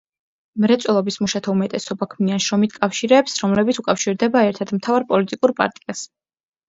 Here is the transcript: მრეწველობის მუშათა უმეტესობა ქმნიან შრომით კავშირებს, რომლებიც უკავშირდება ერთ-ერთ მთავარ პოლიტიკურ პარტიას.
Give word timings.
მრეწველობის 0.61 1.17
მუშათა 1.23 1.51
უმეტესობა 1.51 2.07
ქმნიან 2.15 2.41
შრომით 2.45 2.73
კავშირებს, 2.79 3.37
რომლებიც 3.43 3.81
უკავშირდება 3.85 4.43
ერთ-ერთ 4.51 4.75
მთავარ 4.79 5.07
პოლიტიკურ 5.13 5.55
პარტიას. 5.61 6.03